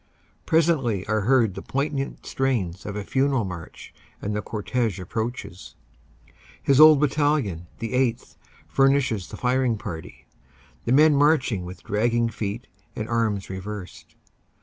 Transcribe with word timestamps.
Presently 0.47 1.05
are 1.05 1.21
heard 1.21 1.53
the 1.53 1.61
poignant 1.61 2.25
strains 2.25 2.87
of 2.87 2.95
a 2.95 3.03
funeral 3.03 3.45
march 3.45 3.93
and 4.19 4.35
the 4.35 4.41
cortege 4.41 4.99
approaches. 4.99 5.75
His 6.63 6.79
old 6.79 6.99
battalion, 6.99 7.67
the 7.77 7.93
8th., 7.93 8.35
fur 8.67 8.89
nishes 8.89 9.29
the 9.29 9.37
firing 9.37 9.77
party, 9.77 10.25
the 10.85 10.91
men 10.91 11.13
marching 11.13 11.65
with 11.65 11.83
dragging 11.83 12.29
feet 12.29 12.65
and 12.95 13.07
arms 13.07 13.47
reversed. 13.47 14.15